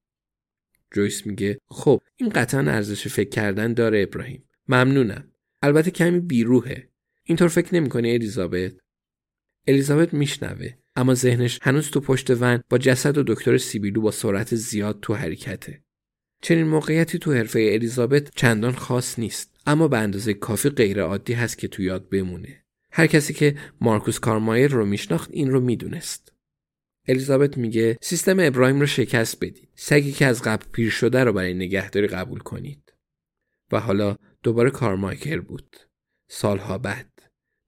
جویس 0.94 1.26
میگه 1.26 1.58
خب 1.68 2.02
این 2.16 2.28
قطعا 2.28 2.60
ارزش 2.60 3.08
فکر 3.08 3.28
کردن 3.28 3.72
داره 3.72 4.02
ابراهیم. 4.02 4.48
ممنونم. 4.68 5.32
البته 5.62 5.90
کمی 5.90 6.20
بیروهه. 6.20 6.88
اینطور 7.24 7.48
فکر 7.48 7.74
نمی‌کنی 7.74 8.12
الیزابت؟ 8.14 8.72
الیزابت 9.66 10.14
میشنوه 10.14 10.70
اما 10.96 11.14
ذهنش 11.14 11.58
هنوز 11.62 11.90
تو 11.90 12.00
پشت 12.00 12.30
ون 12.30 12.62
با 12.70 12.78
جسد 12.78 13.18
و 13.18 13.22
دکتر 13.26 13.58
سیبیلو 13.58 14.00
با 14.00 14.10
سرعت 14.10 14.54
زیاد 14.54 14.98
تو 15.02 15.14
حرکته. 15.14 15.82
چنین 16.42 16.66
موقعیتی 16.66 17.18
تو 17.18 17.32
حرفه 17.32 17.70
الیزابت 17.72 18.30
چندان 18.34 18.72
خاص 18.72 19.18
نیست 19.18 19.56
اما 19.66 19.88
به 19.88 19.98
اندازه 19.98 20.34
کافی 20.34 20.68
غیر 20.68 21.00
عادی 21.00 21.32
هست 21.32 21.58
که 21.58 21.68
تو 21.68 21.82
یاد 21.82 22.08
بمونه. 22.08 22.64
هر 22.92 23.06
کسی 23.06 23.34
که 23.34 23.56
مارکوس 23.80 24.18
کارمایر 24.18 24.70
رو 24.70 24.86
میشناخت 24.86 25.30
این 25.32 25.50
رو 25.50 25.60
می‌دونست. 25.60 26.32
الیزابت 27.08 27.58
میگه 27.58 27.98
سیستم 28.02 28.36
ابراهیم 28.40 28.80
رو 28.80 28.86
شکست 28.86 29.44
بدید. 29.44 29.68
سگی 29.74 30.12
که 30.12 30.26
از 30.26 30.42
قبل 30.42 30.66
پیر 30.72 30.90
شده 30.90 31.24
رو 31.24 31.32
برای 31.32 31.54
نگهداری 31.54 32.06
قبول 32.06 32.38
کنید. 32.38 32.92
و 33.72 33.80
حالا 33.80 34.16
دوباره 34.42 34.70
کارمایکل 34.70 35.40
بود. 35.40 35.76
سالها 36.30 36.78
بعد. 36.78 37.12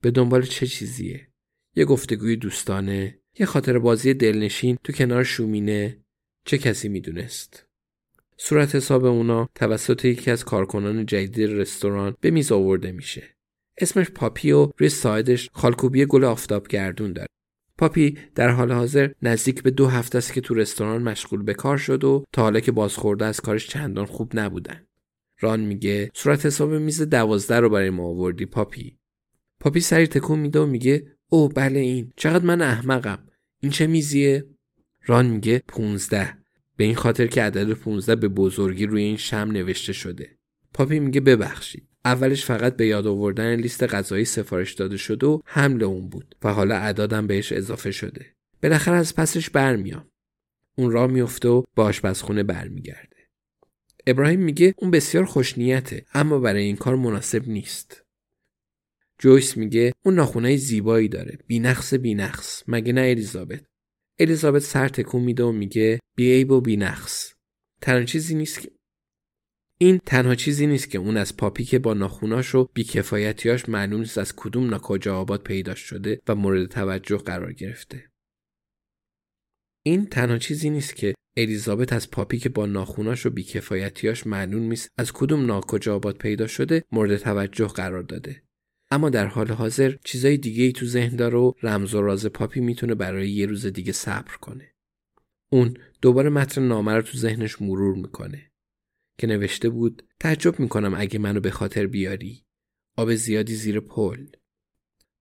به 0.03 0.11
دنبال 0.11 0.43
چه 0.43 0.67
چیزیه؟ 0.67 1.29
یه 1.77 1.85
گفتگوی 1.85 2.37
دوستانه 2.37 3.21
یه 3.39 3.47
خاطر 3.47 3.79
بازی 3.79 4.15
دلنشین 4.15 4.79
تو 4.85 4.93
کنار 4.93 5.25
شومینه. 5.25 6.01
چه 6.47 6.59
کسی 6.59 6.89
می‌دونست؟ 6.89 7.67
صورت 8.37 8.75
حساب 8.75 9.05
اونا 9.05 9.49
توسط 9.55 10.05
یکی 10.05 10.31
از 10.31 10.45
کارکنان 10.45 11.07
جدید 11.07 11.41
رستوران 11.41 12.17
به 12.21 12.31
میز 12.31 12.53
آورده 12.53 12.93
میشه. 12.93 13.37
اسمش 13.79 14.11
پاپی 14.11 14.53
و 14.53 14.71
روی 14.79 14.89
ساعدش 14.89 15.51
خالکوبی 15.53 16.07
گل 16.07 16.25
آفتاب 16.25 16.69
گردون 16.69 17.13
داره. 17.13 17.29
پاپی 17.81 18.19
در 18.35 18.49
حال 18.49 18.73
حاضر 18.73 19.11
نزدیک 19.23 19.63
به 19.63 19.71
دو 19.71 19.87
هفته 19.87 20.19
است 20.19 20.33
که 20.33 20.41
تو 20.41 20.55
رستوران 20.55 21.03
مشغول 21.03 21.43
به 21.43 21.55
کار 21.55 21.77
شده 21.77 22.05
و 22.05 22.25
تا 22.33 22.43
حالا 22.43 22.61
که 22.61 22.73
بازخوردها 22.73 23.25
از 23.25 23.41
کارش 23.41 23.69
چندان 23.69 24.07
خوب 24.07 24.39
نبودن. 24.39 24.87
ران 25.41 25.61
میگه 25.61 26.11
صورت 26.15 26.47
حساب 26.47 26.75
میز 26.75 27.03
دوازده 27.03 27.61
رو 27.61 27.71
برای 27.71 27.91
ما 27.91 28.05
آوردی 28.05 28.47
پاپی. 28.47 28.99
پاپی 29.61 29.81
سری 29.81 30.07
تکون 30.07 30.39
میده 30.39 30.61
و 30.61 30.67
میگه 30.67 31.07
او 31.29 31.49
بله 31.49 31.81
این 31.81 32.13
چقدر 32.17 32.45
من 32.45 32.63
احمقم 32.63 33.19
این 33.61 33.73
چه 33.73 33.87
میزیه؟ 33.87 34.47
ران 35.07 35.27
میگه 35.27 35.63
پونزده 35.69 36.39
به 36.77 36.85
این 36.85 36.95
خاطر 36.95 37.27
که 37.27 37.43
عدد 37.43 37.73
پونزده 37.73 38.17
به 38.17 38.29
بزرگی 38.29 38.87
روی 38.87 39.03
این 39.03 39.17
شمع 39.17 39.37
نوشته 39.37 39.93
شده. 39.93 40.39
پاپی 40.75 41.01
میگه 41.01 41.21
ببخشید. 41.21 41.89
اولش 42.05 42.45
فقط 42.45 42.77
به 42.77 42.87
یاد 42.87 43.07
آوردن 43.07 43.55
لیست 43.55 43.83
غذایی 43.83 44.25
سفارش 44.25 44.75
داده 44.75 44.97
شده 44.97 45.27
و 45.27 45.41
حمل 45.45 45.83
اون 45.83 46.09
بود 46.09 46.37
و 46.43 46.53
حالا 46.53 46.75
اعدادم 46.75 47.27
بهش 47.27 47.53
اضافه 47.53 47.91
شده. 47.91 48.27
بالاخره 48.63 48.97
از 48.97 49.15
پسش 49.15 49.51
برمیام. 49.51 50.11
اون 50.79 50.91
را 50.91 51.07
میفته 51.07 51.49
و 51.49 51.63
به 51.75 51.83
آشپزخونه 51.83 52.43
برمیگرده. 52.43 53.17
ابراهیم 54.07 54.41
میگه 54.41 54.75
اون 54.79 54.91
بسیار 54.91 55.25
خوشنیته 55.25 56.05
اما 56.15 56.39
برای 56.39 56.63
این 56.63 56.77
کار 56.77 56.97
مناسب 56.97 57.49
نیست. 57.49 58.05
جویس 59.19 59.57
میگه 59.57 59.93
اون 60.05 60.15
ناخونای 60.15 60.57
زیبایی 60.57 61.09
داره. 61.09 61.39
بینقص 61.47 61.95
بینقص. 61.95 62.63
مگه 62.69 62.93
نه 62.93 63.01
الیزابت؟ 63.01 63.65
الیزابت 64.19 64.63
سر 64.63 64.89
تکون 64.89 65.23
میده 65.23 65.43
و 65.43 65.53
میگه 65.53 66.01
بیعیب 66.17 66.51
و 66.51 66.61
بینقص. 66.61 67.35
تنها 67.81 68.05
چیزی 68.05 68.35
نیست 68.35 68.61
که 68.61 68.71
این 69.83 69.99
تنها 69.99 70.35
چیزی 70.35 70.67
نیست 70.67 70.91
که 70.91 70.99
اون 70.99 71.17
از 71.17 71.37
پاپی 71.37 71.65
که 71.65 71.79
با 71.79 71.95
ناخوناش 71.95 72.55
و 72.55 72.71
بیکفایتیاش 72.75 73.69
معلوم 73.69 74.01
نیست 74.01 74.19
از 74.19 74.33
کدوم 74.37 74.71
ناکجا 74.71 75.17
آباد 75.17 75.43
پیدا 75.43 75.75
شده 75.75 76.21
و 76.29 76.35
مورد 76.35 76.67
توجه 76.67 77.17
قرار 77.17 77.53
گرفته. 77.53 78.11
این 79.87 80.07
تنها 80.07 80.39
چیزی 80.39 80.71
نیست 80.71 80.97
که 80.97 81.15
الیزابت 81.37 81.93
از 81.93 82.11
پاپی 82.11 82.39
که 82.39 82.49
با 82.49 82.67
ناخوناش 82.67 83.27
و 83.27 83.31
بیکفایتیاش 83.31 84.27
معلوم 84.27 84.63
نیست 84.63 84.89
از 84.99 85.13
کدوم 85.13 85.47
ناکجا 85.47 85.95
آباد 85.95 86.17
پیدا 86.17 86.47
شده 86.47 86.85
مورد 86.93 87.17
توجه 87.17 87.67
قرار 87.67 88.03
داده. 88.03 88.43
اما 88.91 89.11
در 89.11 89.27
حال 89.27 89.51
حاضر 89.51 89.97
چیزای 90.05 90.37
دیگه 90.37 90.65
ای 90.65 90.73
تو 90.73 90.87
ذهن 90.87 91.17
داره 91.17 91.39
و 91.39 91.53
رمز 91.63 91.95
و 91.95 92.03
راز 92.03 92.27
پاپی 92.27 92.61
می‌تونه 92.61 92.95
برای 92.95 93.31
یه 93.31 93.47
روز 93.47 93.67
دیگه 93.67 93.93
صبر 93.93 94.37
کنه. 94.37 94.75
اون 95.53 95.77
دوباره 96.03 96.31
متن 96.31 96.63
نامه 96.63 96.95
رو 96.95 97.03
تو 97.03 97.19
ذهنش 97.19 97.63
مرور 97.63 97.95
می‌کنه. 97.95 98.50
که 99.21 99.27
نوشته 99.27 99.69
بود 99.69 100.03
تعجب 100.21 100.61
می‌کنم 100.61 100.95
اگه 100.97 101.19
منو 101.19 101.41
به 101.41 101.51
خاطر 101.51 101.87
بیاری. 101.87 102.45
آب 102.97 103.15
زیادی 103.15 103.55
زیر 103.55 103.81
پل. 103.81 104.27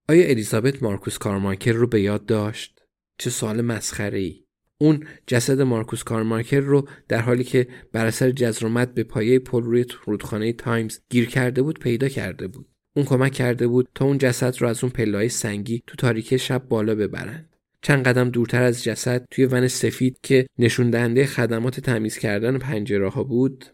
آیا 0.09 0.27
الیزابت 0.27 0.83
مارکوس 0.83 1.17
کارمایکل 1.17 1.71
رو 1.71 1.87
به 1.87 2.01
یاد 2.01 2.25
داشت؟ 2.25 2.81
چه 3.17 3.29
سوال 3.29 3.61
مسخره 3.61 4.19
ای 4.19 4.43
اون 4.81 5.03
جسد 5.27 5.61
مارکوس 5.61 6.03
کارمایکل 6.03 6.59
رو 6.59 6.87
در 7.07 7.21
حالی 7.21 7.43
که 7.43 7.67
بر 7.91 8.05
اثر 8.05 8.31
جزرومد 8.31 8.93
به 8.93 9.03
پایه 9.03 9.39
پل 9.39 9.63
روی 9.63 9.85
رودخانه 10.05 10.53
تایمز 10.53 10.99
گیر 11.09 11.29
کرده 11.29 11.61
بود 11.61 11.79
پیدا 11.79 12.07
کرده 12.07 12.47
بود. 12.47 12.69
اون 12.95 13.05
کمک 13.05 13.31
کرده 13.31 13.67
بود 13.67 13.89
تا 13.95 14.05
اون 14.05 14.17
جسد 14.17 14.61
رو 14.61 14.67
از 14.67 14.83
اون 14.83 14.91
پلهای 14.91 15.29
سنگی 15.29 15.83
تو 15.87 15.95
تاریکی 15.95 16.39
شب 16.39 16.67
بالا 16.69 16.95
ببرن. 16.95 17.49
چند 17.81 18.07
قدم 18.07 18.29
دورتر 18.29 18.63
از 18.63 18.83
جسد 18.83 19.25
توی 19.31 19.45
ون 19.45 19.67
سفید 19.67 20.19
که 20.23 20.47
نشون 20.59 20.89
دهنده 20.89 21.25
خدمات 21.25 21.79
تمیز 21.79 22.17
کردن 22.17 22.57
پنجره 22.57 23.09
ها 23.09 23.23
بود 23.23 23.65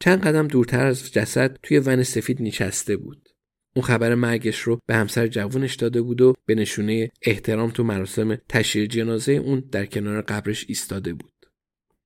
چند 0.00 0.20
قدم 0.20 0.48
دورتر 0.48 0.86
از 0.86 1.12
جسد 1.12 1.58
توی 1.62 1.78
ون 1.78 2.02
سفید 2.02 2.42
نشسته 2.42 2.96
بود. 2.96 3.28
اون 3.76 3.84
خبر 3.84 4.14
مرگش 4.14 4.60
رو 4.60 4.80
به 4.86 4.94
همسر 4.94 5.26
جوونش 5.26 5.74
داده 5.74 6.02
بود 6.02 6.20
و 6.20 6.34
به 6.46 6.54
نشونه 6.54 7.10
احترام 7.22 7.70
تو 7.70 7.84
مراسم 7.84 8.36
تشییع 8.48 8.86
جنازه 8.86 9.32
اون 9.32 9.60
در 9.72 9.86
کنار 9.86 10.22
قبرش 10.22 10.64
ایستاده 10.68 11.14
بود. 11.14 11.32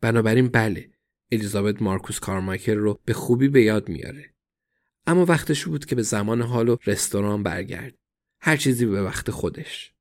بنابراین 0.01 0.49
بله 0.49 0.91
الیزابت 1.33 1.83
مارکوس 1.83 2.21
کارمایکل 2.21 2.77
رو 2.77 3.01
به 3.05 3.13
خوبی 3.13 3.49
به 3.49 3.63
یاد 3.63 3.89
میاره. 3.89 4.35
اما 5.07 5.25
وقتش 5.25 5.65
بود 5.65 5.85
که 5.85 5.95
به 5.95 6.03
زمان 6.03 6.43
حال 6.43 6.69
و 6.69 6.77
رستوران 6.87 7.43
برگرد. 7.43 7.95
هر 8.41 8.57
چیزی 8.57 8.87
به 8.87 9.03
وقت 9.03 9.31
خودش. 9.31 9.93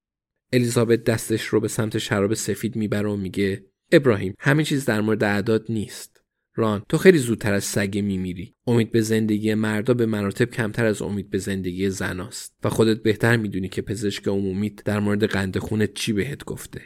الیزابت 0.54 1.04
دستش 1.04 1.46
رو 1.46 1.60
به 1.60 1.68
سمت 1.68 1.98
شراب 1.98 2.34
سفید 2.34 2.76
می‌بره 2.76 3.10
و 3.10 3.16
میگه 3.16 3.66
ابراهیم 3.92 4.36
همه 4.40 4.64
چیز 4.64 4.86
در 4.86 5.02
مورد 5.02 5.24
اعداد 5.24 5.66
نیست. 5.70 6.13
ران 6.56 6.84
تو 6.90 6.98
خیلی 6.98 7.18
زودتر 7.18 7.54
از 7.54 7.64
سگه 7.64 8.02
میمیری. 8.02 8.56
امید 8.68 8.92
به 8.92 9.02
زندگی 9.02 9.54
مردا 9.54 9.94
به 9.94 10.06
مراتب 10.06 10.50
کمتر 10.50 10.86
از 10.86 11.02
امید 11.02 11.30
به 11.30 11.38
زندگی 11.38 11.90
زناست 11.90 12.56
و 12.64 12.70
خودت 12.70 13.04
بهتر 13.04 13.38
می‌دونی 13.38 13.70
که 13.70 13.82
پزشک 13.82 14.28
عمومی 14.28 14.70
در 14.70 15.00
مورد 15.00 15.24
قند 15.24 15.58
خونت 15.58 15.94
چی 15.94 16.14
بهت 16.14 16.44
گفته. 16.44 16.82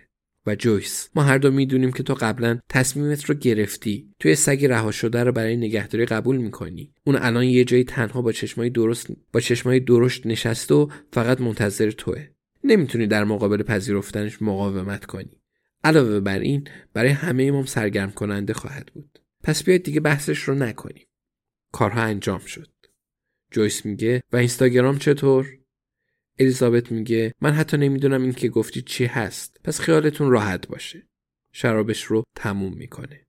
و 0.46 0.56
جویس 0.56 1.10
ما 1.16 1.24
هر 1.24 1.38
دو 1.38 1.52
می‌دونیم 1.52 1.92
که 1.92 2.04
تو 2.04 2.14
قبلا 2.14 2.60
تصمیمت 2.70 3.26
رو 3.26 3.36
گرفتی. 3.36 4.14
توی 4.20 4.36
سگ 4.36 4.66
رها 4.66 4.92
شده 4.92 5.24
رو 5.24 5.32
برای 5.32 5.58
نگهداری 5.58 6.06
قبول 6.06 6.38
می‌کنی. 6.38 6.94
اون 7.04 7.16
الان 7.16 7.44
یه 7.44 7.64
جایی 7.64 7.84
تنها 7.84 8.22
با 8.22 8.32
چشمای 8.32 8.70
درست 8.70 9.08
با 9.34 9.40
چشمای 9.40 9.80
درشت 9.80 10.28
نشسته 10.28 10.76
و 10.76 10.88
فقط 11.14 11.42
منتظر 11.42 11.92
توه. 11.92 12.28
نمی‌تونی 12.64 13.08
در 13.08 13.24
مقابل 13.24 13.64
پذیرفتنش 13.64 14.42
مقاومت 14.42 15.06
کنی. 15.06 15.32
علاوه 15.84 16.20
بر 16.20 16.40
این 16.40 16.68
برای 16.94 17.12
همه 17.12 17.52
ما 17.52 17.66
سرگرم 17.66 18.12
کننده 18.12 18.54
خواهد 18.54 18.92
بود. 18.94 19.20
پس 19.48 19.64
بیاید 19.64 19.84
دیگه 19.84 20.00
بحثش 20.00 20.40
رو 20.40 20.56
نکنیم. 20.56 21.08
کارها 21.72 22.02
انجام 22.02 22.40
شد. 22.40 22.70
جویس 23.52 23.86
میگه 23.86 24.24
و 24.32 24.38
اینستاگرام 24.38 24.98
چطور؟ 24.98 25.58
الیزابت 26.40 26.92
میگه 26.92 27.34
من 27.42 27.52
حتی 27.52 27.78
نمی‌دونم 27.78 28.22
این 28.22 28.34
که 28.34 28.50
گفتی 28.50 28.82
چی 28.82 29.06
هست. 29.06 29.58
پس 29.64 29.80
خیالتون 29.80 30.32
راحت 30.32 30.68
باشه. 30.68 31.08
شرابش 31.52 32.04
رو 32.04 32.24
تموم 32.36 32.74
می‌کنه. 32.74 33.28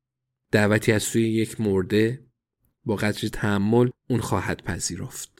دعوتی 0.52 0.92
از 0.92 1.02
سوی 1.02 1.28
یک 1.28 1.60
مرده 1.60 2.26
با 2.84 2.96
قدری 2.96 3.30
تحمل 3.30 3.90
اون 4.10 4.20
خواهد 4.20 4.62
پذیرفت. 4.64 5.37